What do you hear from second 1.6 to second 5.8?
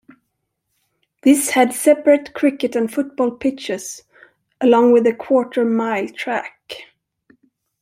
separate Cricket and Football pitches along with a quarter